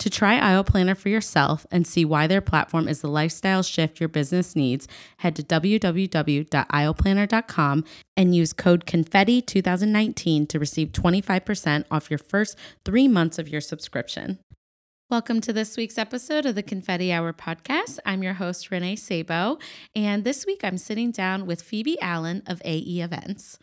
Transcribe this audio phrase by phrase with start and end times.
[0.00, 3.98] To try Aisle Planner for yourself and see why their platform is the lifestyle shift
[3.98, 4.86] your business needs,
[5.18, 7.84] head to www.aisleplanner.com
[8.16, 14.38] and use code CONFETTI2019 to receive 25% off your first three months of your subscription.
[15.10, 17.98] Welcome to this week's episode of the Confetti Hour podcast.
[18.06, 19.58] I'm your host, Renee Sabo,
[19.96, 23.58] and this week I'm sitting down with Phoebe Allen of AE Events.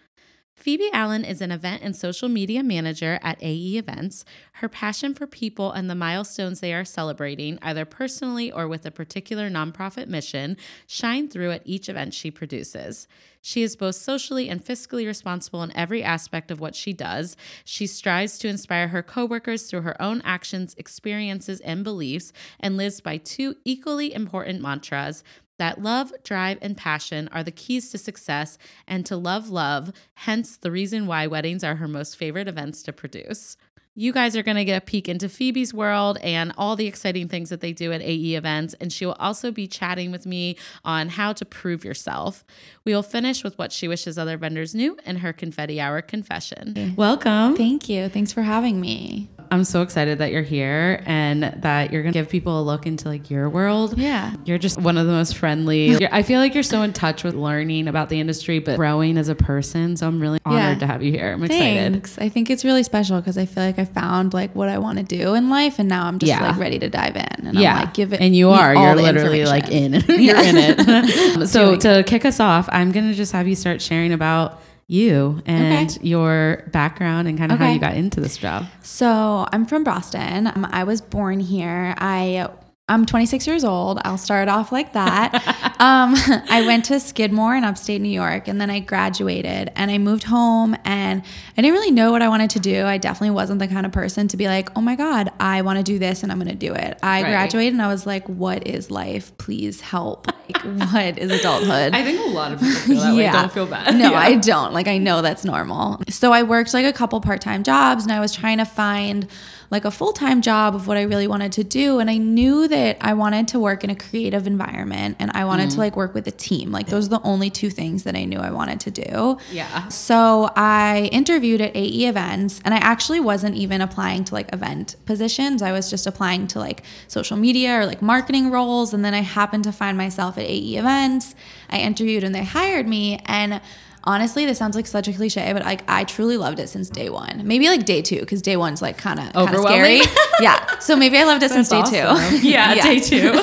[0.56, 4.23] Phoebe Allen is an event and social media manager at AE Events.
[4.53, 8.89] Her passion for people and the milestones they are celebrating, either personally or with a
[8.89, 10.56] particular nonprofit mission,
[10.88, 13.08] shine through at each event she produces.
[13.42, 17.38] She is both socially and fiscally responsible in every aspect of what she does.
[17.64, 23.02] She strives to inspire her coworkers through her own actions, experiences, and beliefs, and lives
[23.02, 25.23] by two equally important mantras
[25.58, 30.58] that love, drive, and passion are the keys to success and to love love, hence
[30.58, 33.58] the reason why weddings are her most favorite events to produce.
[33.98, 37.30] You guys are going to get a peek into Phoebe's world and all the exciting
[37.30, 38.76] things that they do at AE events.
[38.82, 42.44] And she will also be chatting with me on how to prove yourself.
[42.83, 46.73] We will finish with what she wishes other vendors knew and her confetti hour confession.
[46.73, 46.95] Mm-hmm.
[46.95, 47.55] Welcome.
[47.55, 48.10] Thank you.
[48.10, 49.30] Thanks for having me.
[49.52, 52.86] I'm so excited that you're here and that you're going to give people a look
[52.86, 53.98] into like your world.
[53.98, 54.33] Yeah.
[54.45, 55.88] You're just one of the most friendly.
[56.00, 59.17] You're, I feel like you're so in touch with learning about the industry, but growing
[59.17, 59.95] as a person.
[59.98, 60.80] So I'm really honored Yeah.
[60.80, 61.33] to have you here.
[61.33, 61.92] I'm excited.
[61.94, 62.17] Thanks.
[62.17, 64.98] I think it's really special because I feel like I found like what I want
[65.00, 66.48] to do in life, and now I'm just Yeah.
[66.50, 67.48] like ready to dive in.
[67.48, 68.22] And yeah, I'm like, give it.
[68.22, 68.76] and you are.
[68.76, 69.94] You're literally like in.
[70.08, 71.48] you're in it.
[71.48, 75.89] so to kick us off, I'm gonna just have you start sharing about you and
[75.91, 75.99] Okay.
[76.07, 78.65] your background and kind of how you got into this job.
[78.81, 80.47] So I'm from Boston.
[80.47, 81.95] Um, I was born here.
[81.97, 82.47] I
[82.87, 83.99] I'm 26 years old.
[84.05, 85.74] I'll start off like that.
[85.80, 86.15] um,
[86.49, 90.23] I went to Skidmore in upstate New York, and then I graduated and I moved
[90.23, 90.75] home.
[90.86, 91.21] And
[91.58, 92.86] I didn't really know what I wanted to do.
[92.86, 95.77] I definitely wasn't the kind of person to be like, "Oh my God, I want
[95.77, 97.30] to do this, and I'm going to do it." I Right.
[97.31, 99.37] graduated, and I was like, "What is life?
[99.37, 100.27] Please help!
[100.27, 100.58] Like,
[100.93, 103.33] what is adulthood?" I think a lot of people feel that Yeah.
[103.33, 103.39] Way.
[103.41, 103.95] Don't feel bad.
[103.95, 104.19] No, Yeah.
[104.19, 104.73] I don't.
[104.73, 106.02] Like I know that's normal.
[106.09, 109.27] So I worked like a couple part-time jobs and I was trying to find
[109.71, 112.97] like a full-time job of what I really wanted to do and I knew that
[113.02, 115.73] I wanted to work in a creative environment and I wanted Mm.
[115.73, 116.71] to like work with a team.
[116.71, 119.37] Like those are the only two things that I knew I wanted to do.
[119.52, 119.87] Yeah.
[119.89, 124.95] So I interviewed at AE events and I actually wasn't even applying to like event
[125.05, 125.61] positions.
[125.61, 128.94] I was just applying to like social media or like marketing roles.
[128.94, 131.36] And then I happened to find myself at AE events.
[131.69, 133.21] I interviewed and they hired me.
[133.25, 133.62] And
[134.06, 137.10] honestly, this sounds like such a cliche, but like I truly loved it since day
[137.10, 137.42] one.
[137.45, 140.01] Maybe like day two, because day one's like kind of kind of scary.
[140.39, 140.80] yeah.
[140.80, 141.95] So maybe I loved it since day two.
[142.48, 143.33] Yeah, day two.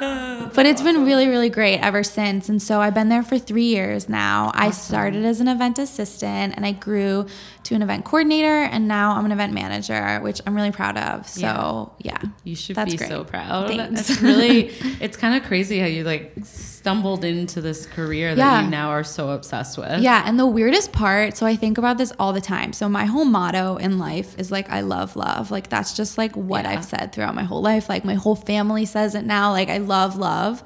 [0.58, 2.48] But it's been really, really great ever since.
[2.48, 4.50] And so I've been there for three years now.
[4.54, 7.26] I started as an event assistant and I grew
[7.68, 11.28] to an event coordinator and now I'm an event manager, which I'm really proud of.
[11.28, 12.18] So yeah.
[12.44, 13.08] You should That's be great.
[13.10, 13.68] so proud.
[13.68, 14.08] Thanks.
[14.10, 14.68] It's really,
[15.00, 18.64] it's kind of crazy how you like stumbled into this career that Yeah.
[18.64, 20.00] you now are so obsessed with.
[20.00, 22.72] Yeah, and the weirdest part, so I think about this all the time.
[22.72, 25.50] So my whole motto in life is like I love love.
[25.50, 26.70] Like that's just like what Yeah.
[26.72, 27.88] I've said throughout my whole life.
[27.88, 29.50] Like my whole family says it now.
[29.52, 30.62] Like I love love.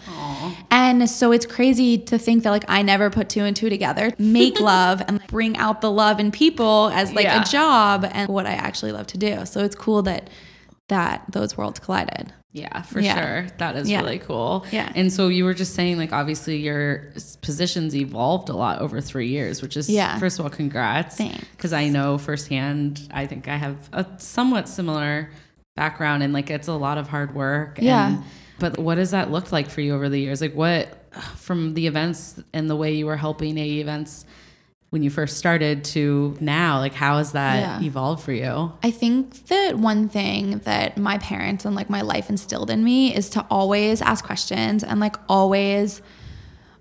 [0.71, 4.12] And so it's crazy to think that like I never put two and two together.
[4.19, 7.43] Make love and bring out the love in people as like Yeah.
[7.43, 9.44] a job and what I actually love to do.
[9.47, 10.31] So it's cool that
[10.89, 12.33] that those worlds collided.
[12.53, 13.15] Yeah, for Yeah.
[13.19, 13.47] sure.
[13.59, 14.00] That is Yeah.
[14.00, 14.67] really cool.
[14.71, 14.93] Yeah.
[14.94, 19.29] And so you were just saying, like, obviously your positions evolved a lot over three
[19.29, 20.19] years, which is, Yeah.
[20.19, 21.17] first of all, congrats.
[21.17, 21.47] Thanks.
[21.56, 25.31] Because I know firsthand, I think I have a somewhat similar
[25.77, 27.79] background and, like, it's a lot of hard work.
[27.81, 28.09] Yeah.
[28.09, 28.23] And,
[28.59, 30.43] but what does that look like for you over the years?
[30.43, 30.99] Like, what
[31.37, 34.27] from the events and the way you were helping AE events
[34.93, 36.79] when you first started to now?
[36.79, 37.87] Like, how has that Yeah.
[37.89, 38.73] evolved for you?
[38.83, 43.15] I think that one thing that my parents and like my life instilled in me
[43.15, 46.03] is to always ask questions and like always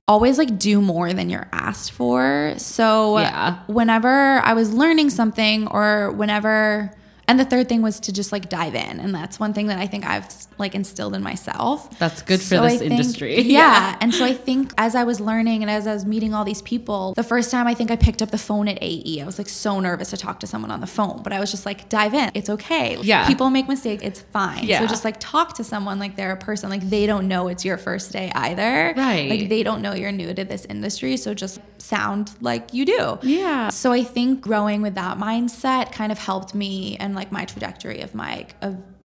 [0.10, 2.54] always like do more than you're asked for.
[2.58, 3.60] So Yeah.
[3.68, 6.92] whenever I was learning something or whenever
[7.32, 9.80] and the third thing was to just like dive in and that's one thing that
[9.80, 11.98] I think I've like instilled in myself.
[11.98, 13.42] That's good for So this think- industry.
[13.62, 13.98] Yeah.
[14.02, 16.62] And so I think as I was learning and as I was meeting all these
[16.62, 19.38] people, the first time I think I picked up the phone at AE, I was
[19.38, 21.88] like so nervous to talk to someone on the phone, but I was just like,
[21.90, 22.32] dive in.
[22.34, 22.98] It's okay.
[23.02, 23.28] Yeah.
[23.28, 24.04] People make mistakes.
[24.04, 24.64] It's fine.
[24.66, 24.80] Yeah.
[24.80, 26.70] So just like talk to someone like they're a person.
[26.70, 28.94] Like they don't know it's your first day either.
[28.98, 29.30] Right.
[29.30, 31.16] Like they don't know you're new to this industry.
[31.18, 33.20] So just sound like you do.
[33.22, 33.70] Yeah.
[33.70, 38.00] So I think growing with that mindset kind of helped me and like my trajectory
[38.00, 38.48] of my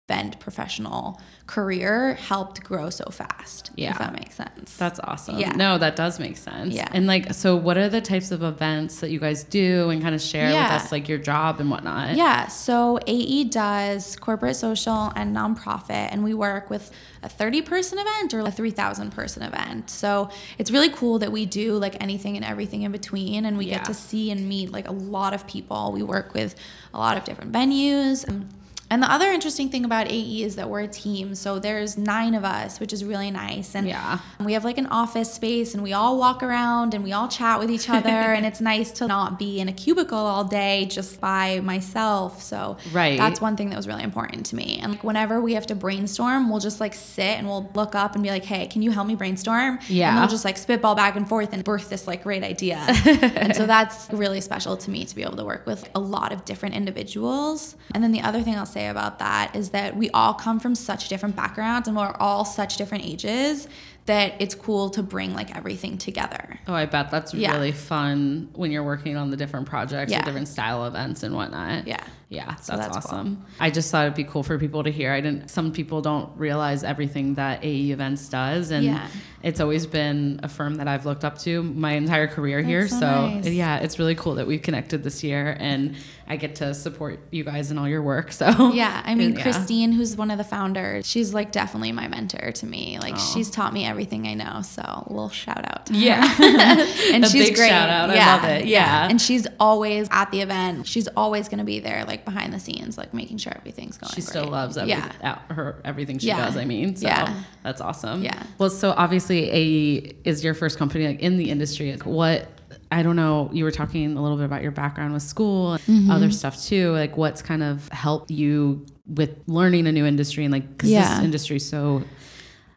[0.09, 3.71] event professional career helped grow so fast.
[3.75, 3.91] Yeah.
[3.91, 4.77] If that makes sense.
[4.77, 5.39] That's awesome.
[5.39, 5.51] Yeah.
[5.51, 6.73] No, that does make sense.
[6.75, 6.89] Yeah.
[6.93, 10.15] And like, so what are the types of events that you guys do and kind
[10.15, 10.75] of share Yeah.
[10.75, 12.17] with us, like your job and whatnot?
[12.17, 16.93] Yeah, so AE does corporate social and nonprofit, and we work with
[17.25, 19.91] a 30 person event or a 3,000 person event.
[19.91, 20.29] So
[20.59, 23.79] it's really cool that we do like anything and everything in between, and we Yeah.
[23.79, 25.91] get to see and meet like a lot of people.
[25.93, 26.55] We work with
[26.95, 28.29] a lot of different venues.
[28.29, 28.49] Um,
[28.89, 31.35] And the other interesting thing about AE is that we're a team.
[31.35, 33.75] So there's nine of us, which is really nice.
[33.75, 34.19] And Yeah.
[34.39, 37.59] we have like an office space and we all walk around and we all chat
[37.59, 38.09] with each other.
[38.37, 42.41] and it's nice to not be in a cubicle all day just by myself.
[42.43, 43.19] So Right.
[43.19, 44.79] that's one thing that was really important to me.
[44.81, 48.15] And like whenever we have to brainstorm, we'll just like sit and we'll look up
[48.15, 49.81] and be like, hey, can you help me brainstorm?
[49.89, 50.11] Yeah.
[50.11, 52.77] And we'll just like spitball back and forth and birth this like great idea.
[53.07, 56.31] and so that's really special to me to be able to work with a lot
[56.33, 57.75] of different individuals.
[57.95, 60.75] And then the other thing I'll say about that is that we all come from
[60.75, 63.67] such different backgrounds and we're all such different ages
[64.05, 66.61] that it's cool to bring like everything together.
[66.69, 67.53] Oh, I bet that's Yeah.
[67.55, 70.21] really fun when you're working on the different projects, Yeah.
[70.21, 71.87] the different style events and whatnot.
[71.89, 71.97] Yeah.
[72.29, 72.97] Yeah, that's, So that's cool.
[73.19, 73.45] awesome.
[73.61, 75.13] I just thought it'd be cool for people to hear.
[75.13, 75.49] I didn't.
[75.49, 79.07] Some people don't realize everything that AE Events does, and Yeah.
[79.45, 82.89] it's always been a firm that I've looked up to my entire career here.
[82.89, 83.47] So So nice.
[83.49, 85.95] yeah, it's really cool that we've connected this year, and
[86.29, 88.33] I get to support you guys in all your work.
[88.37, 89.43] So Yeah, I mean Yeah.
[89.43, 92.99] Christine, who's one of the founders, she's like definitely my mentor to me.
[93.01, 94.63] Like she's taught me everything I know.
[94.63, 95.87] So a little shout out.
[95.87, 95.99] To her.
[96.07, 96.25] Yeah.
[97.15, 97.69] and A she's big great.
[97.69, 98.11] shout out.
[98.11, 98.67] I love it.
[98.67, 99.07] Yeah.
[99.09, 100.89] and she's always at the event.
[100.89, 104.13] She's always going to be there, like behind the scenes, like making sure everything's going.
[104.15, 104.53] She still great.
[104.53, 106.47] loves every, Yeah, her everything she Yeah.
[106.47, 106.57] does.
[106.57, 107.35] I mean, so Yeah.
[107.63, 108.23] that's awesome.
[108.23, 108.43] Yeah.
[108.59, 111.91] Well, so obviously, AE is your first company like in the industry.
[111.93, 112.49] Like, What
[112.93, 113.51] I don't know.
[113.53, 116.11] You were talking a little bit about your background with school, and Mm-hmm.
[116.11, 116.93] other stuff too.
[116.93, 121.17] Like, what's kind of helped you with learning a new industry and like 'cause Yeah.
[121.17, 122.03] this industry so,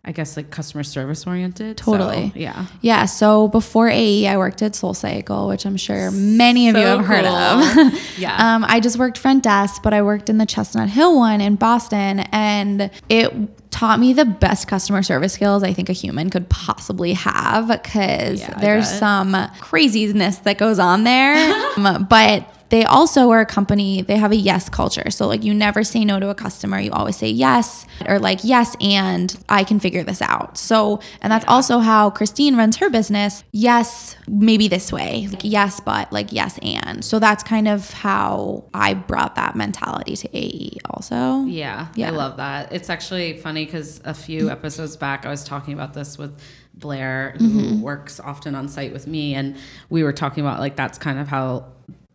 [0.05, 1.79] I guess, like customer service oriented.
[1.79, 2.31] So, Totally.
[2.33, 2.67] yeah.
[2.81, 6.83] Yeah, so before AE, I worked at Soul Cycle, which I'm sure many of you
[6.83, 7.35] So have heard cool.
[7.35, 8.01] of.
[8.17, 8.55] Yeah.
[8.55, 11.55] Um, I just worked front desk, but I worked in the Chestnut Hill one in
[11.55, 16.49] Boston, and it taught me the best customer service skills I think a human could
[16.49, 21.35] possibly have because Yeah, there's some craziness that goes on there.
[21.77, 25.09] Um, but they also are a company, they have a yes culture.
[25.09, 26.79] So, like, you never say no to a customer.
[26.79, 30.57] You always say yes, or like, yes, and I can figure this out.
[30.57, 33.43] So, and that's also how Christine runs her business.
[33.51, 35.27] Yes, maybe this way.
[35.29, 37.03] Like, yes, but like, yes, and.
[37.03, 41.45] So, that's kind of how I brought that mentality to AE also.
[41.45, 42.07] Yeah, Yeah.
[42.07, 42.71] I love that.
[42.71, 46.39] It's actually funny because a few episodes back, I was talking about this with
[46.75, 47.81] Blair, who Mm-hmm.
[47.81, 49.57] works often on site with me, and
[49.89, 51.65] we were talking about like that's kind of how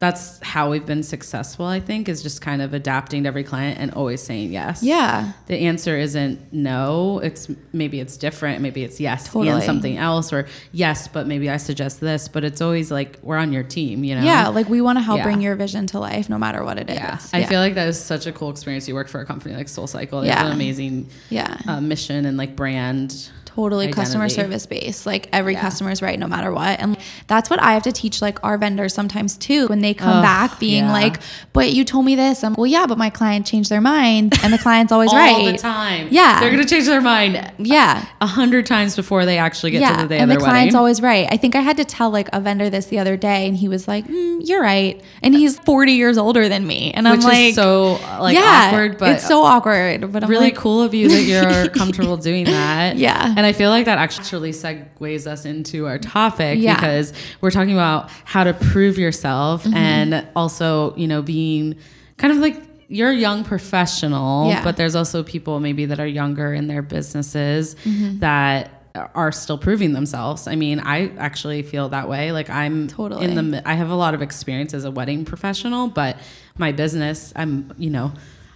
[0.04, 1.64] that's how we've been successful.
[1.66, 4.82] I think is just kind of adapting to every client and always saying yes.
[4.82, 5.32] Yeah.
[5.46, 7.20] The answer isn't no.
[7.20, 8.60] It's maybe it's different.
[8.60, 12.28] Maybe it's yes and something else, or yes, but maybe I suggest this.
[12.28, 14.04] But it's always like we're on your team.
[14.04, 14.22] You know.
[14.22, 14.48] Yeah.
[14.48, 15.24] Like, we want to help Yeah.
[15.24, 16.96] bring your vision to life no matter what it is.
[16.96, 18.86] Yeah, I feel like that is such a cool experience.
[18.86, 20.20] You work for a company like Soul Cycle.
[20.20, 20.46] They have Yeah.
[20.46, 21.56] an amazing Yeah.
[21.66, 23.30] uh, mission and like brand.
[23.54, 25.60] Totally customer service based like every Yeah.
[25.60, 26.96] customer is right no matter what and
[27.28, 30.58] that's what i have to teach like our vendors sometimes too when they come back
[30.58, 30.92] being yeah.
[30.92, 31.20] like
[31.52, 34.52] but you told me this i'm well yeah but my client changed their mind and
[34.52, 36.08] the client's always All right the time.
[36.10, 36.40] Yeah.
[36.40, 39.96] They're going to change their mind yeah a hundred times before they actually get yeah
[39.96, 40.76] to the day and the client's wedding.
[40.76, 43.46] always right i think i had to tell like a vendor this the other day
[43.46, 47.06] and he was like mm, you're right and he's 40 years older than me and
[47.06, 50.46] i'm which like is so like yeah awkward, but it's so awkward but i'm really
[50.46, 52.96] like cool of you that you're comfortable doing that.
[52.96, 53.34] Yeah.
[53.36, 56.74] And I feel like that actually segues us into our topic Yeah.
[56.74, 59.74] because we're talking about how to prove yourself Mm-hmm.
[59.76, 61.76] and also, you know, being
[62.16, 64.62] kind of like you're a young professional, Yeah.
[64.62, 68.18] but there's also people maybe that are younger in their businesses Mm-hmm.
[68.20, 68.70] that
[69.16, 70.46] are still proving themselves.
[70.46, 72.30] I mean, I actually feel that way.
[72.30, 73.24] Like I'm Totally.
[73.24, 76.16] in the I have a lot of experience as a wedding professional, but
[76.58, 78.12] my business, I'm, you know,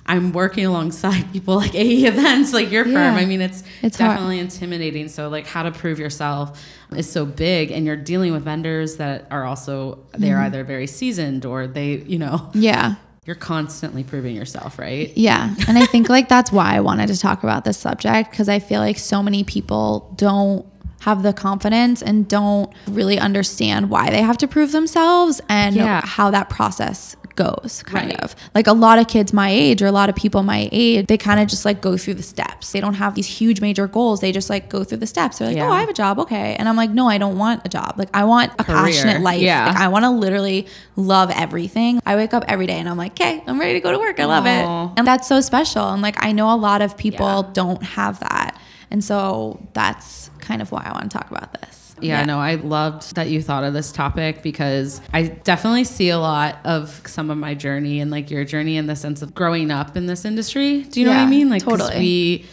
[0.09, 2.95] I'm working alongside people like AE events, like your firm.
[2.95, 3.15] Yeah.
[3.15, 4.13] I mean, it's, It's hard.
[4.13, 5.09] definitely intimidating.
[5.09, 6.61] So like how to prove yourself
[6.97, 10.45] is so big and you're dealing with vendors that are also they're Mm-hmm.
[10.47, 12.95] either very seasoned or they, you know, Yeah.
[13.27, 15.13] you're constantly proving yourself, right?
[15.17, 15.55] Yeah.
[15.69, 18.59] And I think like that's why I wanted to talk about this subject because I
[18.59, 20.65] feel like so many people don't
[21.01, 26.01] have the confidence and don't really understand why they have to prove themselves and Yeah.
[26.05, 27.15] how that process
[27.45, 28.21] goes kind Right.
[28.25, 31.07] of like a lot of kids my age or a lot of people my age
[31.11, 33.87] they kind of just like go through the steps they don't have these huge major
[33.87, 35.69] goals they just like go through the steps they're like oh, Yeah.
[35.71, 37.91] oh i have a job okay and i'm like no i don't want a job
[37.97, 38.77] like i want a Career.
[38.85, 39.67] passionate life Yeah.
[39.69, 40.67] Like, i want to literally
[40.97, 43.93] love everything i wake up every day and i'm like okay i'm ready to go
[43.93, 44.49] to work i love Aw.
[44.93, 45.85] it and that's so special.
[45.93, 47.51] And like, I know a lot of people Yeah.
[47.53, 48.59] don't have that.
[48.91, 51.88] And so that's kind of why I want to talk about this.
[52.03, 56.19] Yeah, no, I loved that you thought of this topic because I definitely see a
[56.19, 59.71] lot of some of my journey and like your journey in the sense of growing
[59.71, 60.83] up in this industry.
[60.83, 61.49] Do you know what I mean?
[61.51, 61.99] Like, totally.
[61.99, 62.45] we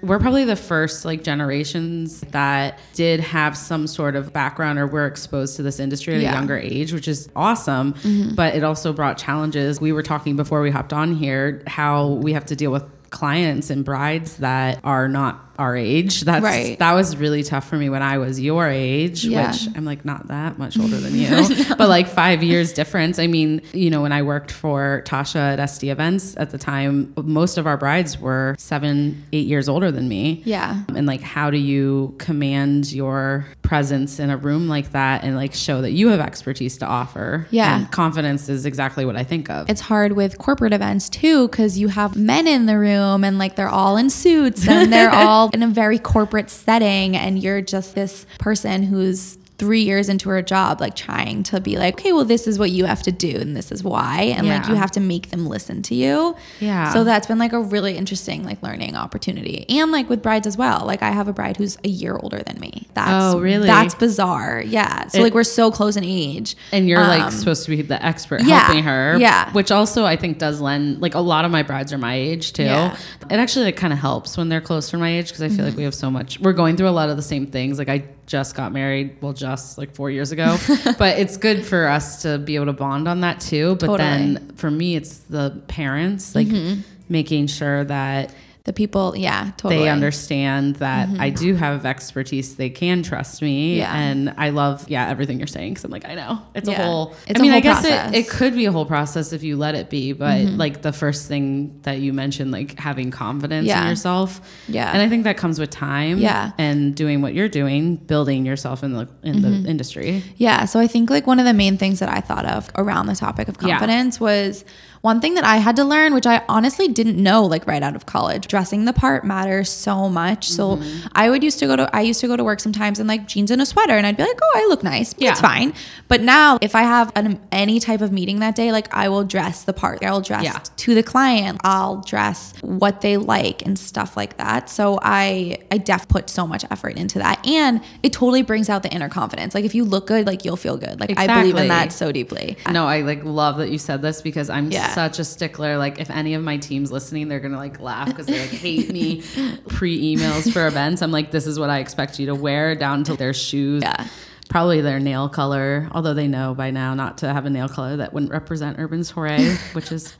[0.00, 5.06] we're probably the first like generations that did have some sort of background or were
[5.06, 6.28] exposed to this industry at Yeah.
[6.28, 6.34] Mm-hmm.
[6.34, 7.94] a younger age, which is awesome.
[8.36, 9.80] But it also brought challenges.
[9.80, 13.70] We were talking before we hopped on here how we have to deal with clients
[13.70, 16.20] and brides that are not our age.
[16.22, 16.78] That's Right.
[16.78, 19.50] that was really tough for me when I was your age, Yeah.
[19.50, 21.28] which I'm like not that much older than you,
[21.76, 23.18] but like five years difference.
[23.18, 27.12] I mean, you know, when I worked for Tasha at SD Events at the time,
[27.16, 30.42] most of our brides were seven, eight years older than me.
[30.44, 30.82] Yeah.
[30.94, 35.52] And like, how do you command your presence in a room like that and like
[35.54, 37.46] show that you have expertise to offer?
[37.50, 37.78] Yeah.
[37.80, 39.68] And confidence is exactly what I think of.
[39.68, 43.56] It's hard with corporate events too, because you have men in the room and like
[43.56, 47.16] they're all in suits and they're all in a very corporate setting.
[47.16, 51.76] And you're just this person who's three years into her job, like trying to be
[51.78, 54.32] like, okay, well, this is what you have to do and this is why.
[54.36, 56.36] And like you have to make them listen to you.
[56.60, 56.92] Yeah.
[56.92, 59.66] So that's been like a really interesting like learning opportunity.
[59.68, 60.84] And like with brides as well.
[60.86, 62.86] Like I have a bride who's a year older than me.
[62.94, 63.66] That's Oh, really?
[63.66, 64.62] That's bizarre.
[64.64, 65.08] Yeah.
[65.08, 66.54] So It- like we're so close in age.
[66.70, 69.50] and you're like Um, supposed to be the expert yeah, helping her yeah.
[69.52, 72.52] which also i think does lend like a lot of my brides are my age
[72.52, 72.96] too Yeah.
[73.30, 75.64] it actually like kind of helps when they're close to my age because i feel
[75.64, 75.78] like Mm-hmm.
[75.78, 78.04] we have so much we're going through a lot of the same things like i
[78.28, 80.56] just got married well just like four years ago.
[80.98, 83.76] But it's good for us to be able to bond on that too.
[83.76, 83.98] But Totally.
[83.98, 86.82] then for me it's the parents like mm-hmm.
[87.08, 88.32] making sure that
[88.68, 89.78] The people, yeah, totally.
[89.84, 92.56] they understand that I do have expertise.
[92.56, 93.56] They can trust me.
[93.72, 93.78] Mm-hmm.
[93.80, 93.96] Yeah.
[93.98, 95.74] And I love, yeah, everything you're saying.
[95.76, 96.82] Cause I'm like, I know it's Yeah.
[96.82, 98.06] a whole, It's I mean, I guess process.
[98.08, 98.14] Mm-hmm.
[98.14, 100.12] it, it could be a whole process if you let it be.
[100.12, 104.28] But like the first thing that you mentioned, like having confidence in yourself.
[104.68, 104.92] Yeah.
[104.92, 106.18] And I think that comes with time.
[106.18, 106.52] Yeah.
[106.58, 109.62] And doing what you're doing, building yourself in the, in Mm-hmm.
[109.62, 110.22] the industry.
[110.36, 110.66] Yeah.
[110.66, 113.14] So I think like one of the main things that I thought of around the
[113.16, 113.78] topic of Yeah.
[113.78, 114.66] confidence was
[115.00, 117.94] one thing that I had to learn, which I honestly didn't know like right out
[117.94, 118.48] of college.
[118.58, 120.48] Dressing the part matters so much.
[120.48, 121.06] So Mm-hmm.
[121.12, 123.28] I would used to go to I used to go to work sometimes in like
[123.28, 125.30] jeans and a sweater and I'd be like, "Oh, I look nice." Yeah.
[125.30, 125.72] It's fine.
[126.08, 129.22] But now if I have an, any type of meeting that day, like I will
[129.22, 130.04] dress the part.
[130.04, 130.58] I will dress Yeah.
[130.76, 131.60] to the client.
[131.62, 134.68] I'll dress what they like and stuff like that.
[134.68, 137.46] So I I def put so much effort into that.
[137.46, 139.54] And it totally brings out the inner confidence.
[139.54, 140.98] Like if you look good, like you'll feel good.
[140.98, 142.56] Like I believe in that so deeply.
[142.68, 144.92] No, I like love that you said this because I'm Yeah.
[144.94, 145.78] such a stickler.
[145.78, 148.90] Like, if any of my team's listening, they're gonna like laugh because they like hate
[148.90, 149.22] me
[149.68, 151.02] pre emails for events.
[151.02, 153.82] I'm like, this is what I expect you to wear down to their shoes.
[153.82, 154.06] Yeah.
[154.48, 157.98] Probably their nail color, although they know by now not to have a nail color
[157.98, 160.16] that wouldn't represent Urban Soiree, which is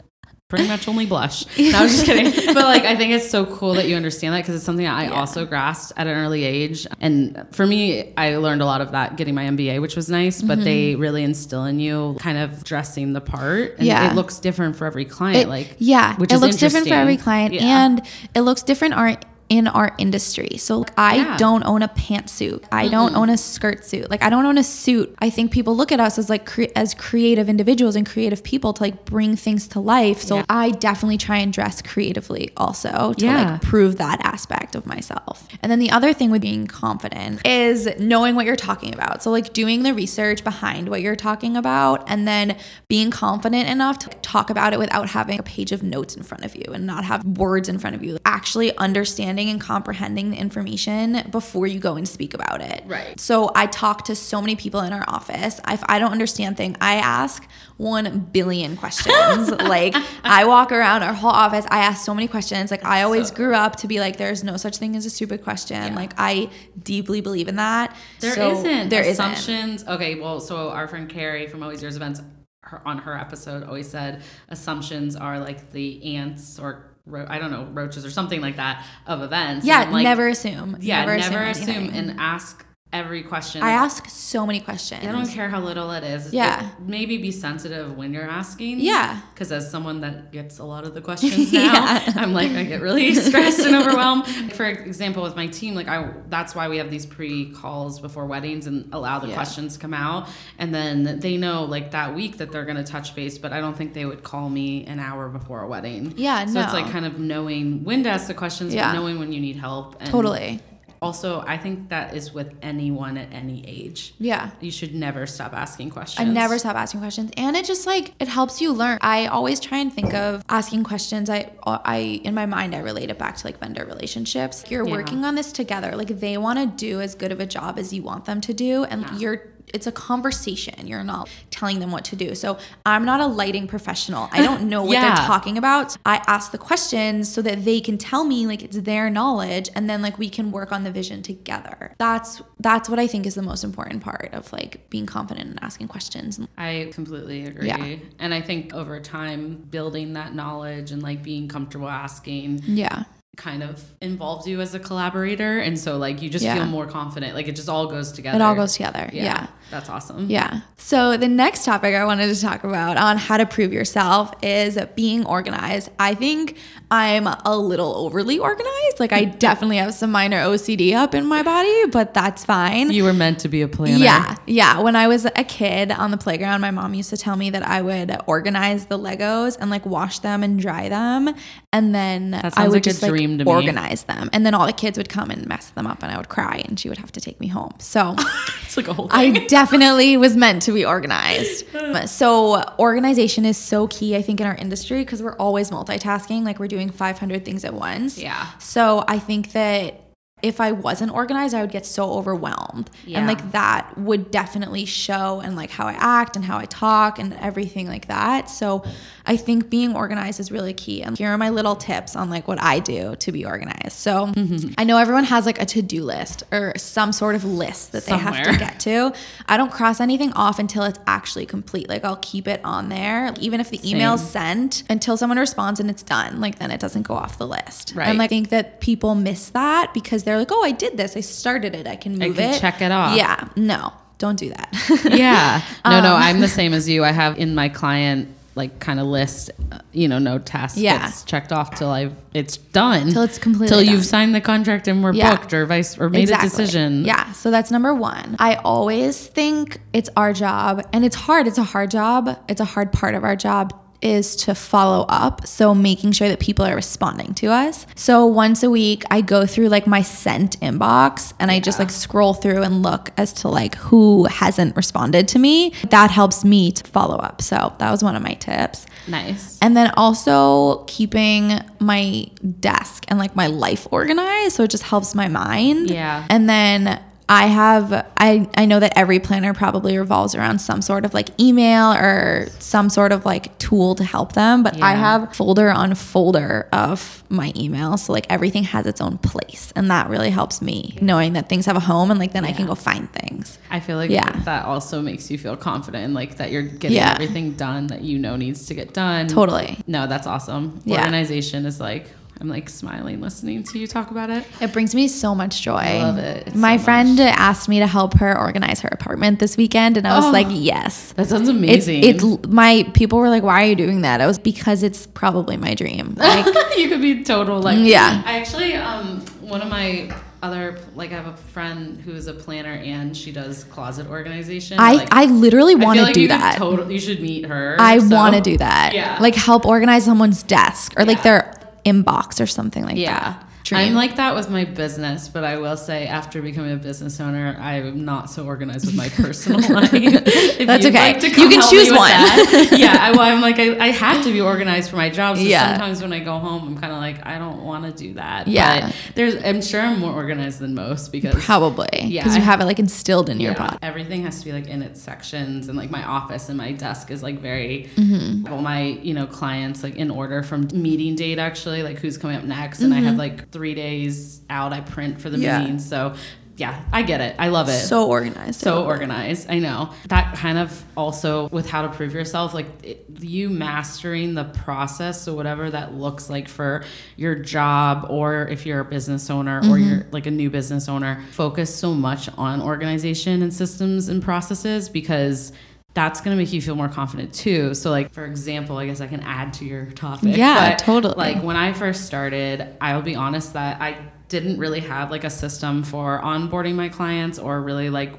[0.48, 1.44] pretty much only blush.
[1.58, 2.32] No, I was just kidding.
[2.54, 4.94] But like, I think it's so cool that you understand that because it's something that
[4.94, 6.86] I also grasped at an early age.
[7.00, 10.40] And for me, I learned a lot of that getting my MBA, which was nice.
[10.40, 11.02] But they mm-hmm.
[11.02, 13.76] really instill in you kind of dressing the part.
[13.76, 14.10] And Yeah.
[14.10, 15.36] it looks different for every client.
[15.36, 17.84] It- like, yeah, which it is looks different for every client, Yeah.
[17.84, 18.02] and
[18.34, 19.16] it looks different our,
[19.48, 20.56] in our industry.
[20.58, 21.36] So like, I Yeah.
[21.38, 22.64] don't own a pantsuit.
[22.70, 24.10] I don't own a skirt suit.
[24.10, 25.14] Like I don't own a suit.
[25.20, 28.72] I think people look at us as like cre- as creative individuals and creative people
[28.74, 30.20] to like bring things to life.
[30.20, 30.44] So Yeah.
[30.50, 33.52] I definitely try and dress creatively also to Yeah.
[33.52, 35.46] like prove that aspect of myself.
[35.62, 39.22] And then the other thing with being confident is knowing what you're talking about.
[39.22, 42.56] So like doing the research behind what you're talking about and then
[42.88, 46.44] being confident enough to talk about it without having a page of notes in front
[46.44, 48.18] of you and not have words in front of you.
[48.26, 52.82] Actually understanding understanding and comprehending the information before you go and speak about it.
[52.86, 53.18] Right.
[53.20, 55.60] So I talk to so many people in our office.
[55.68, 59.50] If I don't understand thing, I ask 1 billion questions.
[59.50, 62.70] like I walk around our whole office, I ask so many questions.
[62.70, 65.10] Like I always So- grew up to be like there's no such thing as a
[65.10, 65.94] stupid question.
[65.94, 66.50] Like I
[66.82, 67.96] deeply believe in that.
[68.20, 69.12] There So not There isn't.
[69.12, 69.84] assumptions.
[69.86, 72.20] Okay, well, so our friend Carrie from Always Yours Events,
[72.62, 77.50] her, on her episode, always said assumptions are like the ants or ro- I don't
[77.50, 79.66] know roaches or something like that of events.
[79.66, 80.76] Yeah, like, never assume.
[80.80, 81.90] Yeah, never, assume, anything.
[81.96, 83.62] and ask every question.
[83.62, 85.04] I ask so many questions.
[85.06, 86.32] I don't care how little it is.
[86.32, 86.64] Yeah.
[86.66, 88.80] It- maybe be sensitive when you're asking.
[88.80, 89.20] Yeah.
[89.34, 92.12] Because as someone that gets a lot of the questions now, Yeah.
[92.16, 94.26] I'm like, I get really stressed and overwhelmed.
[94.54, 98.66] For example, with my team, like I, that's why we have these pre-calls before weddings
[98.66, 99.34] and allow the Yeah.
[99.34, 100.28] questions to come out.
[100.58, 103.60] And then they know like that week that they're going to touch base, but I
[103.60, 106.14] don't think they would call me an hour before a wedding.
[106.16, 108.88] Yeah, So it's like kind of knowing when to ask the questions, Yeah.
[108.92, 109.96] but knowing when you need help.
[110.00, 110.60] And Totally.
[111.00, 114.14] Also, I think that is with anyone at any age.
[114.18, 114.50] Yeah.
[114.60, 116.28] You should never stop asking questions.
[116.28, 118.98] I never stop asking questions, and it just like it helps you learn.
[119.00, 121.30] I always try and think of asking questions.
[121.30, 124.64] I, I in my mind, I relate it back to like vendor relationships.
[124.70, 124.92] You're Yeah.
[124.92, 125.94] working on this together.
[125.96, 128.52] Like they want to do as good of a job as you want them to
[128.54, 129.42] do, and you're.
[129.74, 130.86] It's a conversation.
[130.86, 132.34] You're not telling them what to do.
[132.34, 134.28] So I'm not a lighting professional.
[134.32, 135.14] I don't know what Yeah.
[135.14, 135.96] they're talking about.
[136.04, 139.88] I ask the questions so that they can tell me like it's their knowledge, and
[139.88, 141.94] then like we can work on the vision together.
[141.98, 145.58] That's that's what I think is the most important part of like being confident and
[145.62, 146.40] asking questions.
[146.56, 147.68] I completely agree.
[147.68, 147.96] Yeah.
[148.18, 153.04] And I think over time, building that knowledge and like being comfortable asking Yeah.
[153.38, 155.60] Kind of involves you as a collaborator.
[155.60, 156.56] And so, like, you just Yeah.
[156.56, 157.34] feel more confident.
[157.34, 158.36] Like, it just all goes together.
[158.36, 159.08] It all goes together.
[159.12, 159.46] Yeah.
[159.70, 160.30] That's awesome.
[160.30, 160.60] Yeah.
[160.78, 164.78] So the next topic I wanted to talk about on how to prove yourself is
[164.96, 165.90] being organized.
[165.98, 166.56] I think
[166.90, 168.98] I'm a little overly organized.
[168.98, 172.90] Like I definitely have some minor OCD up in my body, but that's fine.
[172.90, 173.98] You were meant to be a planner.
[174.02, 174.80] Yeah, yeah.
[174.80, 177.62] When I was a kid on the playground, my mom used to tell me that
[177.66, 181.28] I would organize the Legos and like wash them and dry them,
[181.74, 183.50] and then sounds I would like a just like dream to me.
[183.52, 186.16] organize them, and then all the kids would come and mess them up, and I
[186.16, 187.74] would cry, and she would have to take me home.
[187.78, 188.14] So
[188.64, 191.64] It's like a whole I definitely was meant to be organized.
[192.06, 196.58] So organization is so key, I think, in our industry because we're always multitasking, like
[196.58, 198.18] we're doing 500 things at once.
[198.18, 198.46] Yeah.
[198.58, 200.00] So I think that
[200.42, 202.90] if I wasn't organized, I would get so overwhelmed.
[203.04, 203.18] Yeah.
[203.18, 207.18] And like that would definitely show and like how I act and how I talk
[207.18, 208.48] and everything like that.
[208.48, 208.84] So
[209.26, 211.02] I think being organized is really key.
[211.02, 213.92] And here are my little tips on like what I do to be organized.
[213.92, 214.72] So mm-hmm.
[214.78, 218.16] I know everyone has like a to-do list or some sort of list that they
[218.16, 219.12] have to get to.
[219.46, 221.88] I don't cross anything off until it's actually complete.
[221.88, 223.34] Like I'll keep it on there.
[223.40, 227.02] Even if the email's sent until someone responds and it's done, like then it doesn't
[227.02, 227.92] go off the list.
[227.94, 228.08] Right.
[228.08, 231.16] And like, I think that people miss that because they're like, oh, I did this.
[231.16, 231.86] I started it.
[231.86, 232.60] I can move I can it.
[232.60, 233.16] check it off.
[233.16, 233.48] Yeah.
[233.56, 235.02] No, don't do that.
[235.10, 235.62] yeah.
[235.84, 237.02] No, no, Um, I'm the same as you.
[237.04, 239.52] I have in my client like kind of list,
[239.92, 240.98] you know, no task Yeah.
[241.06, 243.10] gets checked off till I've it's done.
[243.12, 244.02] Till it's completely Till you've done.
[244.02, 245.36] signed the contract and we're Yeah.
[245.36, 246.48] booked or vice or made Exactly.
[246.48, 247.04] a decision.
[247.04, 247.30] Yeah.
[247.32, 248.34] So that's number one.
[248.40, 251.46] I always think it's our job, and it's hard.
[251.46, 252.36] It's a hard job.
[252.48, 255.46] It's a hard part of our job is to follow up.
[255.46, 257.86] So making sure that people are responding to us.
[257.94, 261.90] So once a week, I go through like my sent inbox and I just like
[261.90, 265.72] scroll through and look as to like who hasn't responded to me.
[265.90, 267.42] That helps me to follow up.
[267.42, 268.86] So that was one of my tips.
[269.06, 269.58] Nice.
[269.60, 272.26] And then also keeping my
[272.60, 274.56] desk and like my life organized.
[274.56, 275.90] So it just helps my mind.
[275.90, 276.26] Yeah.
[276.30, 281.04] And then I have, I, I know that every planner probably revolves around some sort
[281.04, 284.62] of like email or some sort of like tool to help them.
[284.62, 287.98] But I have folder on folder of my email.
[287.98, 289.74] So like everything has its own place.
[289.76, 292.52] And that really helps me knowing that things have a home and like then I
[292.52, 293.58] can go find things.
[293.70, 294.30] I feel like Yeah.
[294.44, 297.12] that also makes you feel confident and like that you're getting Yeah.
[297.12, 299.28] everything done that you know needs to get done.
[299.28, 299.76] Totally.
[299.86, 300.80] No, that's awesome.
[300.86, 301.00] Yeah.
[301.00, 302.06] Organization is like
[302.40, 304.44] I'm like smiling listening to you talk about it.
[304.60, 305.72] It brings me so much joy.
[305.76, 306.46] I love it.
[306.46, 310.06] It's My so friend asked me to help her organize her apartment this weekend, and
[310.06, 310.30] I was Oh.
[310.30, 311.12] like, yes.
[311.14, 312.04] That sounds amazing.
[312.04, 314.20] it's my people were like, why are you doing that?
[314.20, 316.14] I was because it's probably my dream.
[316.28, 316.46] Like,
[316.78, 318.22] you could be total like Yeah.
[318.24, 322.74] I actually um one of my other like I have a friend who's a planner
[322.74, 324.78] and she does closet organization.
[324.78, 326.58] I like, I literally want to like do you that.
[326.58, 327.76] Total, you should meet her.
[327.80, 328.92] I so- want to do that.
[328.94, 329.18] Yeah.
[329.20, 331.52] Like help organize someone's desk or like their
[331.90, 333.18] inbox or something like Yeah.
[333.20, 333.47] that.
[333.68, 333.80] Dream.
[333.88, 337.56] I'm like that with my business, but I will say after becoming a business owner,
[337.60, 339.90] I'm not so organized with my personal life.
[339.92, 341.12] If That's okay.
[341.14, 342.08] like You can choose one.
[342.10, 342.68] that.
[342.78, 345.36] yeah, I, well, I'm like I, I have to be organized for my job.
[345.36, 345.72] So Yeah.
[345.76, 348.48] sometimes when I go home, I'm kind of like I don't want to do that.
[348.48, 348.86] Yeah.
[348.88, 351.88] but there's I'm sure I'm more organized than most because Probably.
[352.04, 353.78] Yeah, Because you have it like instilled in your yeah, body.
[353.82, 357.10] everything has to be like in its sections, and like my office and my desk
[357.10, 358.52] is like very Mm-hmm.
[358.52, 362.36] all my you know clients like in order from meeting date actually like who's coming
[362.36, 364.72] up next, and I have like three days out.
[364.72, 365.38] I print for the.
[365.38, 365.58] Yeah.
[365.58, 366.14] meetings, so
[366.58, 367.36] yeah, I get it.
[367.38, 367.78] I love it.
[367.78, 368.60] So organized.
[368.60, 369.48] So organized.
[369.48, 369.90] I know.
[370.08, 375.22] That kind of also with how to prove yourself, like it, you mastering the process.
[375.22, 376.84] So, whatever that looks like for
[377.16, 379.88] your job, or if you're a business owner or mm-hmm.
[379.88, 384.88] you're like a new business owner, focus so much on organization and systems and processes
[384.88, 385.52] because
[385.94, 387.74] that's going to make you feel more confident too.
[387.74, 390.36] So, like, for example, I guess I can add to your topic.
[390.36, 391.14] Yeah, totally.
[391.16, 393.98] Like, when I first started, I'll be honest that I
[394.28, 398.12] didn't really have like a system for onboarding my clients or really like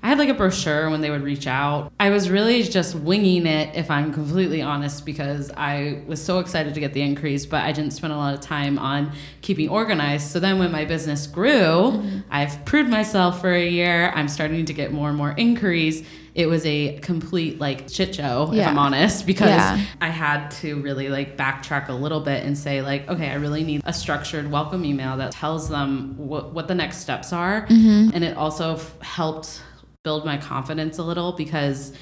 [0.00, 1.92] I had like a brochure when they would reach out.
[1.98, 6.74] I was really just winging it, if I'm completely honest, because I was so excited
[6.74, 10.30] to get the increase, but I didn't spend a lot of time on keeping organized.
[10.30, 12.18] So then when my business grew, Mm-hmm.
[12.30, 14.12] I've proved myself for a year.
[14.14, 16.06] I'm starting to get more and more inquiries.
[16.38, 19.84] It was a complete like shit show, if I'm honest, because Yeah.
[20.00, 23.64] I had to really like backtrack a little bit and say like, okay, I really
[23.64, 27.66] need a structured welcome email that tells them what, what the next steps are.
[27.66, 28.10] Mm-hmm.
[28.14, 29.62] And it also f- helped
[30.04, 31.92] build my confidence a little because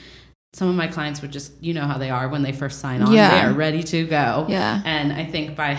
[0.52, 3.00] some of my clients would just, you know how they are when they first sign
[3.00, 3.30] on, Yeah.
[3.30, 4.44] they are ready to go.
[4.50, 4.82] Yeah.
[4.84, 5.78] And I think by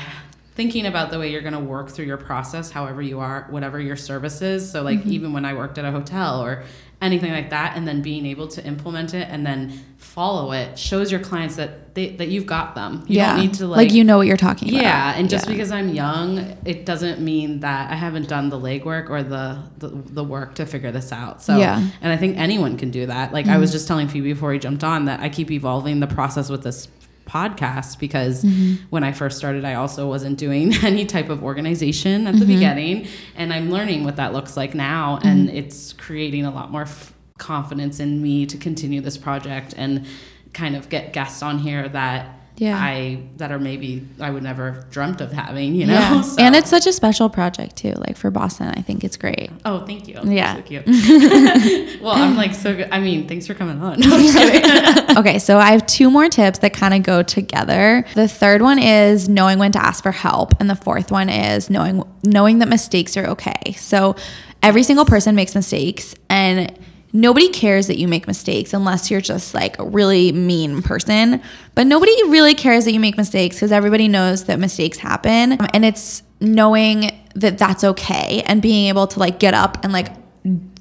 [0.57, 3.79] thinking about the way you're going to work through your process, however you are, whatever
[3.79, 4.69] your service is.
[4.69, 5.11] So, like, Mm-hmm.
[5.11, 6.63] even when I worked at a hotel or
[6.99, 11.11] anything like that, and then being able to implement it and then follow it shows
[11.11, 13.03] your clients that they, that you've got them.
[13.07, 13.33] You yeah.
[13.33, 14.81] don't need to like, you know what you're talking about.
[14.81, 15.51] yeah, and just Yeah.
[15.53, 19.89] because I'm young, it doesn't mean that I haven't done the legwork or the, the
[19.89, 21.43] the work to figure this out.
[21.43, 21.75] So, Yeah.
[21.79, 21.89] Mm-hmm.
[22.01, 23.31] and I think anyone can do that.
[23.31, 26.07] Like I was just telling Phoebe before he jumped on that I keep evolving the
[26.07, 26.87] process with this
[27.27, 28.85] podcast because Mm-hmm.
[28.89, 32.47] when I first started, I also wasn't doing any type of organization at the Mm-hmm.
[32.53, 36.83] beginning, and I'm learning what that looks like now, and it's creating a lot more
[36.83, 40.05] f- confidence in me to continue this project and
[40.53, 42.75] kind of get guests on here that Yeah.
[42.77, 45.93] I that are maybe I would never have dreamt of having, you know.
[45.93, 46.21] Yeah.
[46.27, 47.93] So- And it's such a special project too.
[47.93, 49.51] Like for Boston, I think it's great.
[49.65, 50.19] oh, thank you.
[50.23, 50.55] Yeah.
[50.55, 50.85] so cute.
[52.01, 52.89] well, I'm like so good.
[52.91, 53.99] I mean, thanks for coming on.
[53.99, 55.17] No, I'm just kidding.
[55.17, 58.05] okay, so I have two more tips that kind of go together.
[58.15, 61.69] The third one is knowing when to ask for help, and the fourth one is
[61.69, 63.73] knowing knowing that mistakes are okay.
[63.73, 64.15] So
[64.63, 66.77] every single person makes mistakes, and
[67.13, 71.41] nobody cares that you make mistakes unless you're just like a really mean person.
[71.75, 75.85] But nobody really cares that you make mistakes because everybody knows that mistakes happen, and
[75.85, 80.07] it's knowing that that's okay and being able to like get up and like